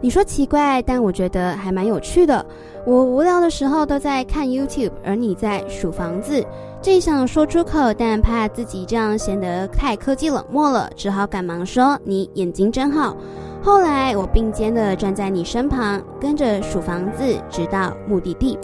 [0.00, 2.44] 你说奇怪，但我觉得还蛮有趣的。
[2.84, 6.44] 我无聊的时候都在看 YouTube，而你在数房子。
[6.82, 13.16] 正想说出口，但怕自己这样显得太科技冷漠了，只好赶忙说：“你眼睛真好。”
[13.64, 18.56] 后来我并肩的站在你身旁，跟着数房子，直到目的地。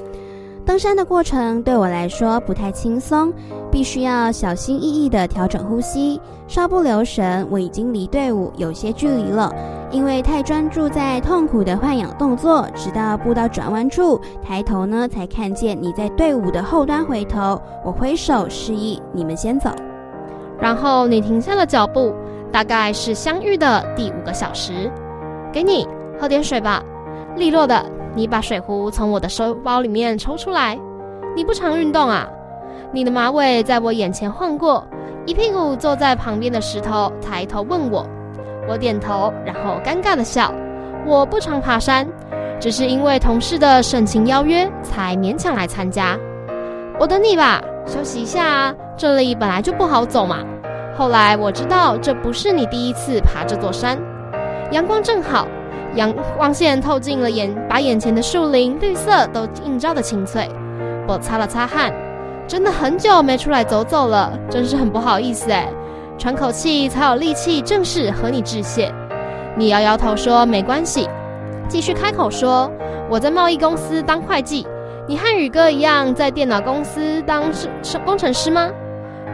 [0.65, 3.33] 登山的过程对我来说不太轻松，
[3.71, 9.53] 必须要小心翼翼地调整呼吸，稍不留神，我已经离队伍有些距离了。
[9.91, 17.61] 因为太专注在痛苦的换氧动作，直到步道转弯处抬头呢，才看见你在队伍的后端回头。
[17.85, 19.71] 我挥手示意你们先走，
[20.61, 22.15] 然后你停下了脚步。
[22.53, 24.91] 大概是相遇的第五个小时，
[25.51, 25.89] 给你
[26.21, 26.83] 喝点水吧，
[27.35, 27.83] 利落的。
[28.15, 30.79] 你把水壶从我的手包里面抽出来。
[31.35, 32.29] 你不常运动啊？
[32.93, 34.87] 你的马尾在我眼前晃过，
[35.25, 38.07] 一屁股坐在旁边的石头，抬头问我。
[38.69, 40.53] 我点头，然后尴尬的笑。
[41.07, 42.07] 我不常爬山，
[42.61, 46.19] 只是因为同事的盛情邀约，才勉强来参加。
[47.01, 50.39] 我等你吧，休息一下啊，这里本来就不好走嘛。
[50.95, 53.99] 后来我知道这不是你第一次爬这座山。
[54.71, 55.49] 阳光正好。
[55.95, 60.49] 阳光线透进了眼，把眼前的树林绿色都映照的清脆。
[61.07, 61.93] 我擦了擦汗，
[62.47, 65.69] 真的很久没出来走走了，真是很不好意思哎。
[66.19, 68.93] 喘口气才有力气正式和你致谢。
[69.57, 71.09] 你摇摇头说没关系，
[71.69, 72.71] 继续开口说
[73.11, 74.67] 我在贸易公司当会计，
[75.07, 78.71] 你和宇哥一样在电脑公司当是是工程师吗？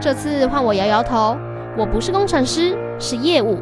[0.01, 1.37] 这次换我摇摇头，
[1.77, 3.59] 我不是工程师，是业务。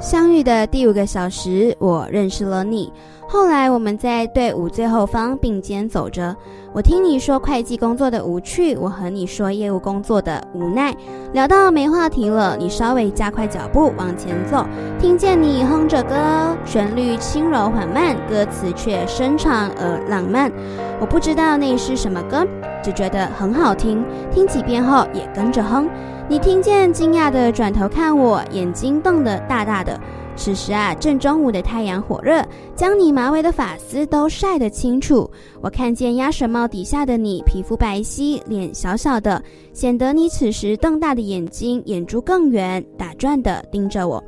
[0.00, 2.92] 相遇的第五个小时，我认识了你。
[3.30, 6.34] 后来我们在队伍最后方并肩走着。
[6.72, 10.96] 我听你说会计工作的无趣，我和你说业务工作的无奈。
[11.34, 14.64] 聊到没话题了，你稍微加快脚步往前走。
[14.98, 20.50] 听见你哼着歌，旋律轻柔缓慢，歌词却深长而浪漫。
[20.98, 22.46] 我不知道那是什么歌，
[22.82, 24.02] 只觉得很好听。
[24.30, 25.86] 听几遍后也跟着哼。
[26.30, 30.00] 你听见，惊讶的转头看我，眼睛瞪得大大的。
[30.38, 32.42] 此时啊，正中午的太阳火热，
[32.76, 35.28] 将你马尾的发丝都晒得清楚。
[35.60, 39.42] 我看见鸭舌帽底下的你，皮肤白皙，脸小小的，
[39.74, 44.22] 显得你此时瞪大的眼睛，眼珠更圆，打转的盯着我。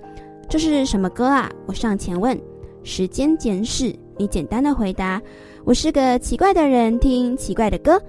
[0.48, 1.48] 这是什么歌啊？
[1.64, 2.38] 我上前问。
[2.82, 5.22] 时间简史，你简单的回答。
[5.64, 8.00] 我是个奇怪的人，听奇怪的歌。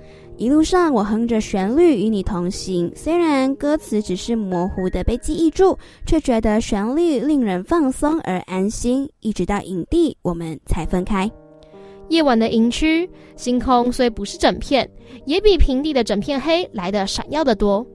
[0.42, 9.08] 一路上，我哼着旋律与你同行，虽然歌词只是模糊的被记忆住，却觉得旋律令人放松而安心。
[9.20, 11.30] 一直到营地，我们才分开。
[12.10, 14.90] 夜晚的营区，星空虽不是整片，
[15.26, 17.86] 也比平地的整片黑来得闪耀的多。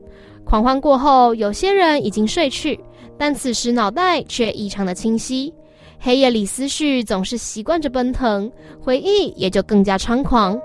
[0.44, 2.78] 狂欢过后，有些人已经睡去，
[3.18, 5.52] 但此时脑袋却异常的清晰。
[5.98, 8.48] 黑夜里思绪总是习惯着奔腾，
[8.80, 10.56] 回忆也就更加猖狂。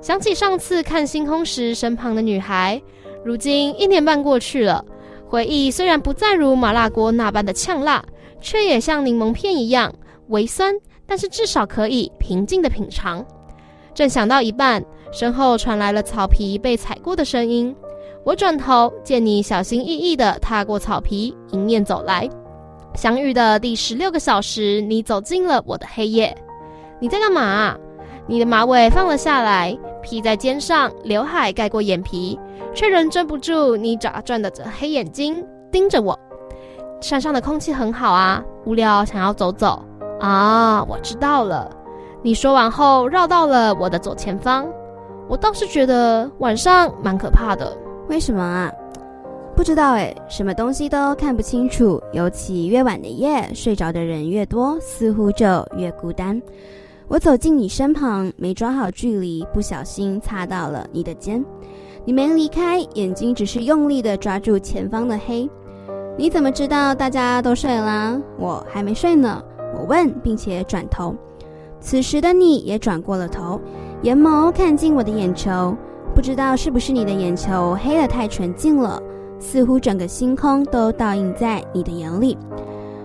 [0.00, 2.80] 想起上次看星空时身旁的女孩，
[3.24, 4.84] 如今一年半过去了，
[5.26, 8.04] 回忆虽然不再如麻辣锅那般的呛辣，
[8.40, 9.92] 却也像柠檬片一样
[10.28, 10.72] 微酸，
[11.04, 13.24] 但是至少可以平静的品尝。
[13.92, 17.74] 正想到一半，身后传来了草皮被踩过的声音。
[18.24, 22.28] 我转头见你小心翼翼地踏过草皮，迎面走来。
[22.94, 26.36] 相遇的第十六个小时，你走进了我的黑夜。
[27.00, 27.76] 你在干嘛？
[28.26, 32.38] 你的马尾放了下来，披在肩上，刘海盖过眼皮，
[32.74, 36.18] 却仍遮不住你眨转的这黑眼睛，盯着我。
[37.00, 39.82] 山上的空气很好啊，无聊想要走走
[40.20, 40.82] 啊。
[40.84, 41.70] 我知道了。
[42.22, 44.66] 你说完后，绕到了我的左前方。
[45.28, 47.76] 我倒是觉得晚上蛮可怕的。
[48.08, 48.72] 为什么啊？
[49.54, 52.02] 不知道哎，什么东西都看不清楚。
[52.12, 56.40] 尤其越晚的夜，睡着的人越多，似乎就越孤单。
[57.08, 61.42] 我走进你身旁，没抓好距离，不小心擦到了你的肩。
[62.04, 65.48] 你没离开，眼睛只是用力的抓住前方的黑。
[66.18, 68.20] 你怎么知道大家都睡了？
[68.38, 69.42] 我还没睡呢。
[69.74, 71.14] 我问，并且转头。
[71.80, 73.58] 此时的你也转过了头，
[74.02, 75.74] 眼眸看进我的眼球，
[76.14, 79.00] 不知道是不是你的眼球黑得太纯净了，
[79.38, 82.36] 似乎整个星空都倒映在你的眼里。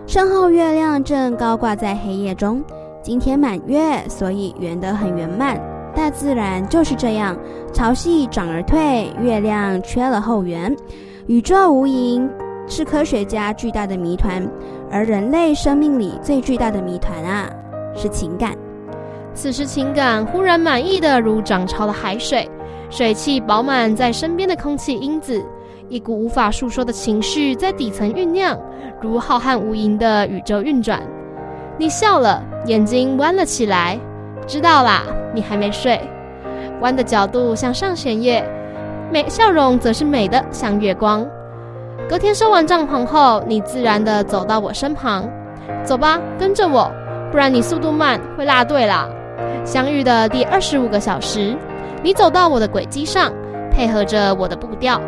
[0.05, 2.61] 身后月亮正高挂在黑夜中，
[3.03, 5.59] 今天满月，所以圆得很圆满。
[5.93, 7.37] 大自然就是这样，
[7.73, 10.73] 潮汐涨而退，月亮缺了后圆。
[11.27, 12.29] 宇宙无垠，
[12.65, 14.49] 是科学家巨大的谜团，
[14.89, 17.49] 而人类生命里最巨大的谜团啊，
[17.93, 18.55] 是情感。
[19.33, 22.49] 此时情感忽然满意的如涨潮的海水，
[22.89, 25.43] 水汽饱满在身边的空气因子，
[25.89, 28.57] 一股无法诉说的情绪在底层酝酿，
[29.01, 31.01] 如浩瀚无垠的宇宙运转。
[31.77, 33.99] 你笑了，眼睛弯了起来。
[34.45, 35.03] 知道啦，
[35.33, 35.99] 你还没睡。
[36.81, 38.43] 弯的角度像上弦月，
[39.11, 41.25] 美笑容则是美的像月光。
[42.09, 45.27] 隔天收完帐篷后，你自然地走到我身旁，
[45.83, 46.91] 走吧，跟着我，
[47.31, 49.07] 不然你速度慢会落队啦。
[49.65, 51.55] 相遇的第二十五个小时，
[52.03, 53.31] 你走到我的轨迹上，
[53.71, 54.99] 配合着我的步调，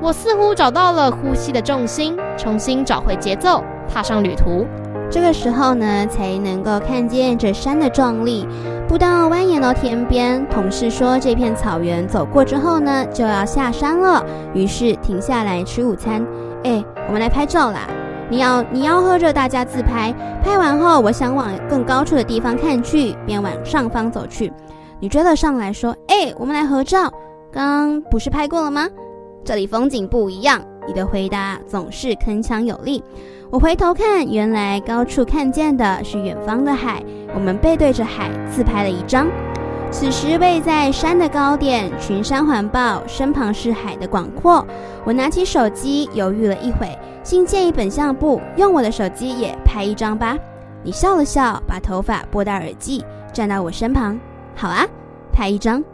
[0.00, 4.66] 我似乎找到了呼吸的重心，重新找回节奏，踏上旅途。
[5.12, 8.48] 这个时候呢，才能够看见这山的壮丽。
[8.88, 16.26] 步道蜿蜒到天边，同事说这片草原走过之后呢，就要下山了，于是停下来吃午餐。
[16.64, 17.86] 哎，我们来拍照啦！
[18.30, 24.50] 你要你要喝着大家自拍，拍完后我想往更高处的地方看去，便往上方走去。
[24.98, 27.12] 你追了上来说：“哎，我们来合照。
[27.52, 28.88] 刚不是拍过了吗？
[29.44, 33.04] 这里风景不一样。”你的回答总是铿锵有力。
[33.52, 37.04] 我回头看，原来高处看见的是远方的海。
[37.34, 39.26] 我们背对着海自拍了一张。
[39.90, 44.66] 此时位在山的高点，群山环抱，身旁是海的广阔。
[45.04, 46.98] 我拿起手机，犹豫了一会。
[47.22, 50.34] 新建一本相簿，用我的手机也拍一张吧。
[50.82, 54.18] 你笑了笑，把头发拨到耳际，站到我身旁。
[54.56, 54.86] 好啊，
[55.30, 55.84] 拍一张，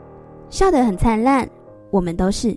[0.48, 1.44] 笑得很灿烂。
[1.90, 2.56] 我们都是。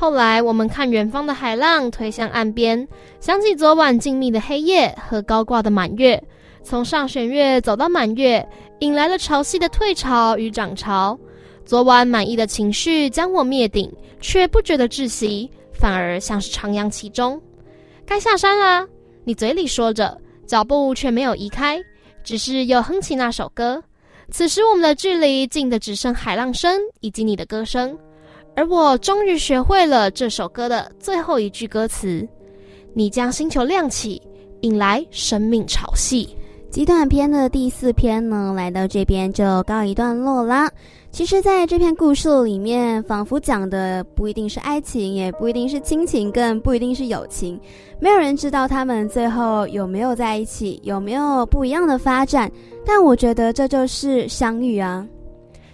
[0.00, 2.88] 后来我们看远方的海浪推向岸边，
[3.20, 6.18] 想起昨晚静谧的黑夜和高挂的满月。
[6.62, 8.48] 从上弦月走到满月，
[8.78, 11.18] 引来了潮汐的退潮与涨潮。
[11.66, 13.92] 昨晚满意的情绪将我灭顶，
[14.22, 17.38] 却不觉得窒息，反而像是徜徉其中。
[18.06, 18.88] 该下山啦！
[19.24, 21.78] 你嘴里说着，脚步却没有移开，
[22.24, 23.82] 只是又哼起那首歌。
[24.30, 27.94] 此时我们的距离近的只剩海浪声以及你的歌声，
[28.54, 32.28] 而我终于学会了这首歌的最后一句歌词：
[32.92, 34.20] 你将星球亮起，
[34.60, 36.28] 引来生命潮汐。
[36.68, 40.70] 极短篇的第四篇呢，来到这边就告一段落啦。
[41.10, 47.60] 其实，在这篇故事里面，仿佛讲的不一定是爱情，也不一定是亲情，更不一定是友情。
[47.98, 52.48] 没有人知道他们最后有没有在一起，有没有不一样的发展。
[52.86, 55.04] 但我觉得这就是相遇啊。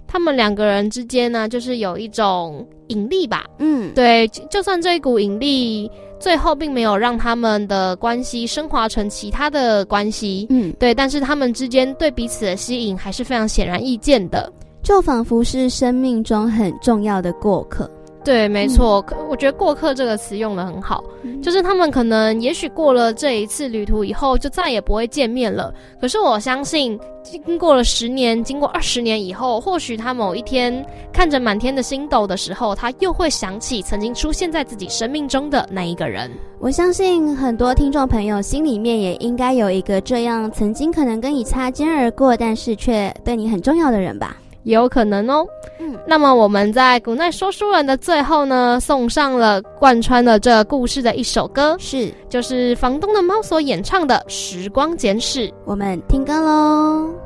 [0.06, 3.44] 他们两个人之间呢，就是有一种引力吧。
[3.58, 5.90] 嗯，对，就算这一股引力。
[6.18, 14.50] 最后并没有让他们的关系升华成其他的关系，嗯，对，但是他们之间对彼此的吸引还是非常显而易见的，
[14.82, 17.88] 就仿佛是生命中很重要的过客。
[18.26, 21.04] 对，没错，我觉得“过客”这个词用的很好，
[21.40, 25.72] 就是他们可能也许过了这一次旅途以后，就再也不会见面了。
[26.00, 36.28] 可是我相信，经过了十年，经过二十年以后，或许他某一天看着满天的星斗的时候，他又会想起曾经出现在自己生命中的那一个人。
[36.58, 44.36] 我相信很多听众朋友心里面也应该有一个这样曾经可能跟你擦肩而过，但是却对你很重要的人吧。
[44.66, 45.46] 也有可能哦。
[45.78, 55.48] 嗯，那么我们在古奈说书人的最后呢，送上了贯穿了这故事的一首歌，是就是房东的猫所演唱的《时光简史》。
[55.64, 57.25] 我们听歌喽。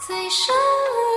[0.00, 1.09] 最深。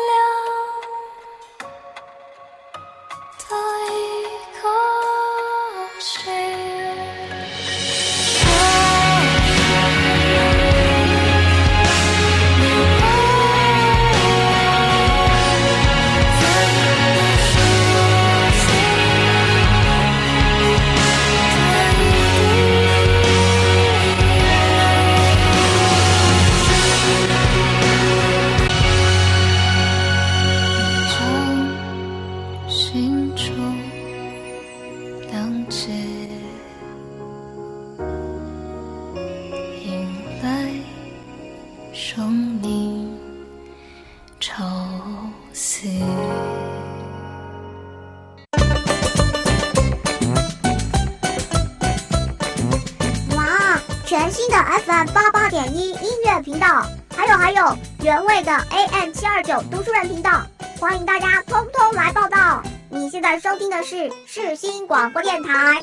[59.62, 60.42] 读书人频道，
[60.80, 62.64] 欢迎大家通通来报道。
[62.90, 65.80] 你现在收听的是世新广播电台。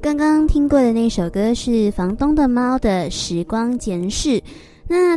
[0.00, 4.40] 刚刚听过的那首歌是《房东的猫》的《时光简史》。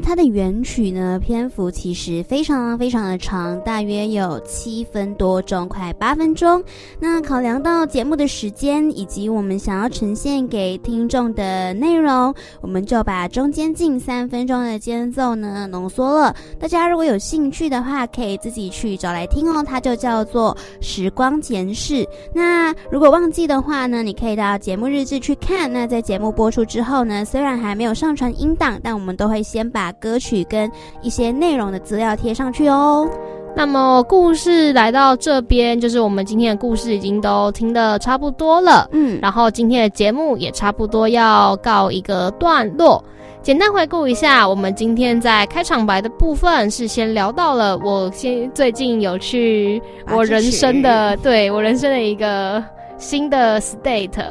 [0.09, 6.63] 它的原曲呢，篇幅其实非常非常的长，大约有七分多钟，快八分钟。
[6.99, 16.35] 那考量到节目的时间以及我们想要呈现给听众的内容，我们就把中间近三分钟的间奏呢浓缩了。
[16.59, 19.63] 大家如果有兴趣的话，可以自己去找来听哦。
[19.63, 21.93] 它就叫做《时光简史》。
[22.33, 25.71] 那如果忘记的话呢，你可以到节目日志去看。
[25.71, 29.39] 那在节目播出之后呢，虽然还没有上传音档，但我们都会。
[29.49, 30.69] 先把歌曲跟
[31.01, 33.07] 一些内容的资料贴上去哦。
[33.55, 43.03] 那么故事来到这边，就是我们今天的故事已经都听得差不多了，嗯，然后今天的节目也差不多要告一个段落。
[43.41, 49.81] 简单回顾一下，我们今天在开场白的部分是先聊到了我先最近有去
[50.13, 52.63] 我人生的对我人生的一个
[52.97, 54.21] 新的 state。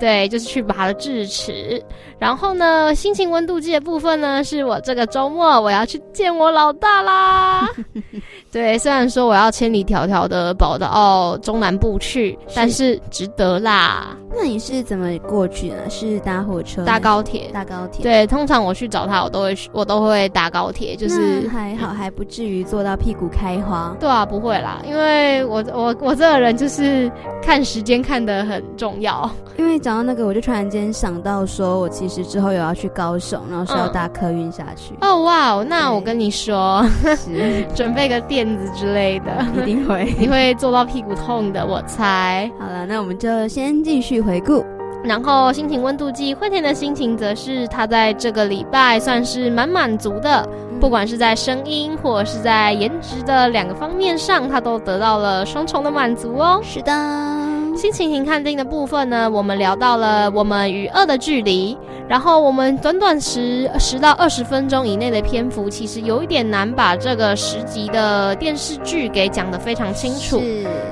[0.00, 1.82] 对，就是去拔了智齿，
[2.18, 7.68] 然后呢，心情温度计的部分呢，是我这个周末我要去见我老大啦。
[8.50, 14.16] 对，虽然说我要千里迢迢的跑到中南部去，但是值得啦。
[14.36, 15.76] 那你是怎么过去呢？
[15.88, 17.50] 是搭火车、搭高铁？
[17.52, 18.02] 搭高铁。
[18.02, 23.96] 对，通常我去找他，我都会我都会搭高铁，就是还好，还不至于坐到屁股开花。
[24.00, 29.30] 对啊，不会啦，因为我我我这个人就是看时间看得很重要。
[29.56, 34.94] 因为讲到那个，我就突然间想到，说我其实之后有要去高雄，然后是要搭客运下去。
[35.02, 36.82] 哦哇，那我跟你说，
[37.76, 42.50] 准备个垫子之类的，一定会， 你会坐到屁股痛的，我猜。
[42.58, 44.14] 好了，那我们就先继续。
[44.24, 44.64] 回顾，
[45.04, 50.48] 然后心情温度计，惠田的心情则是他在这个礼拜算是蛮满足的，
[50.80, 56.58] 不管是在声音或者是在颜值的两个方面上，他都得到了双重的满足哦。
[56.62, 57.63] 是的。
[57.76, 61.76] 心情形看定的部分呢，我们聊到了我们与恶的距离，
[62.08, 70.40] 然后我们短短十十到二十分钟以内的篇幅，其实有一点难把这个十集的电视剧给讲得非常清楚。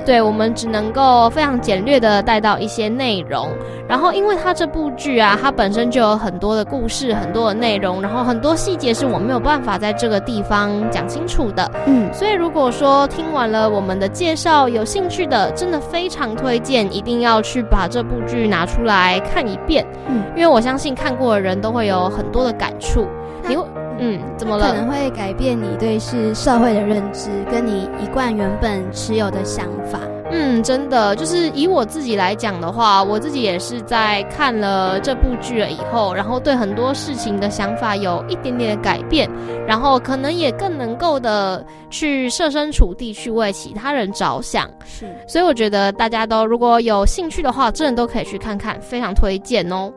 [0.05, 3.49] 对，我们只能够非常简略的带到一些内容。
[3.87, 11.69] 然后，因为它这部剧啊，它本身就有很多的故事，很多的内容，然后很多细节是我没有办法在这个地方讲清楚的。
[11.85, 16.83] 嗯，所以如果说听完了我们的介绍，有兴趣的，真的非常推荐。
[16.93, 23.05] 一定要去把这部剧拿出来看一遍，嗯，因为我相信看过的人都会有很多的感触。
[23.47, 23.65] 你会，
[23.99, 24.67] 嗯，怎么了？
[24.67, 29.99] 可能会改变你对是社会的认知，跟你一贯原本持有的想法。
[30.35, 39.29] 嗯，真的，就是以我自己来讲的话，我自己也是在看了这部剧了以后，然后对很多事情的想法有一点点的改变，
[39.67, 44.67] 然后可能也更能够的去设身处地去为其他人着想。
[44.83, 49.93] 是，所以我觉得大家都如果有兴趣的话，真的都可以去看看，非常推荐哦。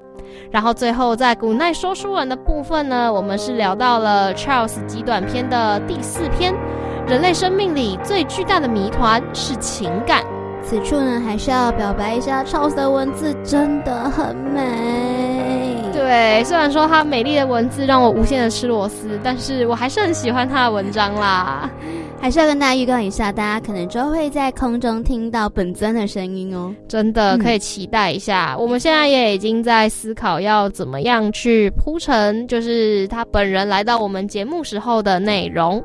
[0.51, 6.55] 然后最后在古奈说书人的部分呢，我们是聊到了 Charles 极短篇的第四篇。
[7.07, 10.25] 人类生命里最巨大的谜团是情感。
[10.61, 15.85] 此处呢，还是要表白一下，超色文字真的很美。
[15.93, 21.71] 对，虽然说它美丽的文字让我无限的吃螺丝，但是我还是很喜欢它的文章啦。
[22.21, 26.75] 还是要跟大家预告一下，大家可能就会在空中听到本尊的声音哦。
[26.89, 28.57] 真的可以期待一下。
[28.59, 35.81] 我们现在也已经在思考要怎么样去铺成，就是他本人来到我们节目时候的内容。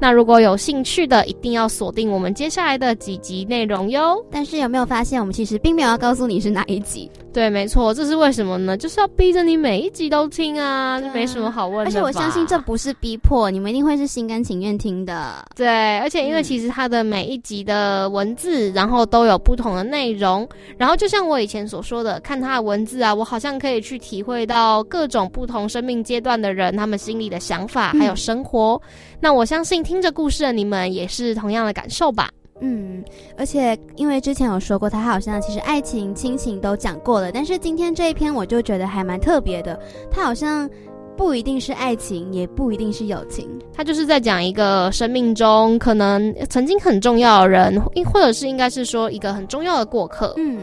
[0.00, 4.16] 那如果有兴趣的，一定要锁定我们接下来的几集内容哟。
[4.30, 7.10] 但是有没有发现，我们其实并没有要告诉你是哪一集？
[7.32, 8.76] 对，没错，这是为什么呢？
[8.76, 11.84] 就是要逼着你每一集都听啊，就没什么好问的。
[11.84, 15.44] 而且我相信这不是逼迫，你们一定会是心甘情愿听的。
[15.54, 28.80] 对，而且因为其实它的每一集的文字，然后都有不同的内容，然后就像我以前所说的，看它的文字啊，我好像可以去体会到各种不同生命阶段的人他们心里的想法还有生活。
[29.20, 32.28] 那我相信听着故事的你们也是同样的感受吧。
[32.60, 33.04] 嗯，
[33.36, 39.78] 而且因为之前有说过，他好像其实爱情、亲情都讲过了，但是今天这一篇我就觉得还蛮特别的。
[40.10, 40.68] 他好像
[41.16, 50.34] 不一定是爱情，也不一定是友情，他就是在讲一个生命中可能曾经很重要的人，或者是应该是说一个很重要的过客。
[50.36, 50.58] 嗯。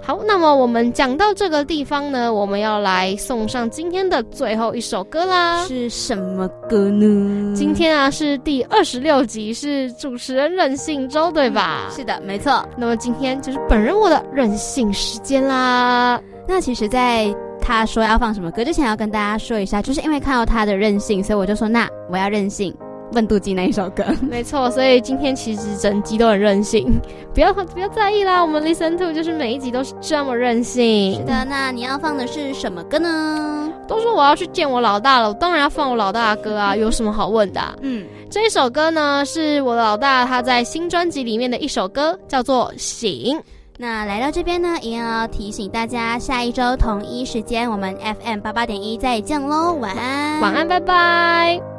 [0.00, 5.62] 好，那么我们讲到这个地方呢，我们要来送上今天的最后一首歌啦。
[5.66, 7.54] 是什么歌呢？
[7.54, 11.88] 今天啊是第二十六集，是主持人任性周，对吧？
[11.90, 12.66] 是的，没错。
[12.76, 16.18] 那么今天就是本人我的任性时间啦。
[16.46, 17.26] 那其实，在
[17.60, 22.74] 他说要放什么歌之前，要跟大家说一下，就是因为看到他的任性，所以我就说，那我要任性。
[23.12, 27.00] 问妒忌那一首歌， 没错，所以今天其实整集都很任性，
[27.34, 28.42] 不要不要在意啦。
[28.42, 31.14] 我们 listen to 就是每一集都是这么任性。
[31.14, 33.72] 是的，那你要放的是什么歌呢？
[33.86, 37.60] 都说我要去见我老大了，我当然要放我老大的歌啊， 有什么好问的？
[37.80, 43.36] 嗯，这一首歌呢是我的老大他在新专辑里面的一首歌，叫做《醒》。
[43.80, 51.77] 那来到这边呢，也要提醒大家，下一周同一时间我们 FM 八八点一再见喽，晚安，晚安，拜拜。